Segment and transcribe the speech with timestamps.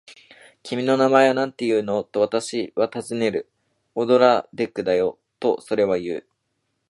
[0.63, 3.51] 「君の名前はなんていうの？」と、私たちはたずねる。
[3.93, 6.25] 「オドラデクだよ」と、それはいう。